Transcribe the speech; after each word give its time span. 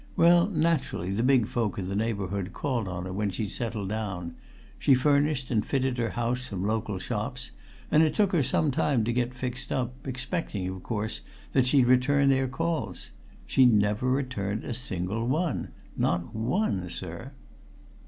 Well, 0.17 0.47
naturally, 0.47 1.11
the 1.11 1.21
big 1.21 1.45
folk 1.47 1.77
of 1.77 1.85
the 1.85 1.95
neighbourhood 1.95 2.53
called 2.53 2.87
on 2.87 3.05
her 3.05 3.13
when 3.13 3.29
she'd 3.29 3.51
settled 3.51 3.89
down 3.89 4.33
she 4.79 4.95
furnished 4.95 5.51
and 5.51 5.63
fitted 5.63 5.99
her 5.99 6.09
house 6.09 6.47
from 6.47 6.65
local 6.65 6.97
shops, 6.97 7.51
and 7.91 8.01
it 8.01 8.15
took 8.15 8.31
her 8.31 8.41
some 8.41 8.71
time 8.71 9.03
to 9.03 9.13
get 9.13 9.31
fixed 9.35 9.71
up 9.71 9.93
expecting, 10.07 10.67
of 10.67 10.81
course, 10.81 11.21
that 11.51 11.67
she'd 11.67 11.85
return 11.85 12.29
their 12.29 12.47
calls. 12.47 13.11
She 13.45 13.67
never 13.67 14.09
returned 14.09 14.63
a 14.63 14.73
single 14.73 15.27
one! 15.27 15.67
Not 15.95 16.33
one, 16.33 16.89
sir!" 16.89 17.33